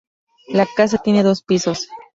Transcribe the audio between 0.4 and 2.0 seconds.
La casa tiene dos pisos.